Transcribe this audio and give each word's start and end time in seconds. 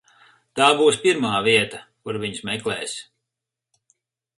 Tā 0.59 0.69
būs 0.79 0.97
pirmā 1.03 1.35
vieta, 1.49 1.85
kur 2.03 2.21
viņus 2.27 2.43
meklēs. 2.53 3.01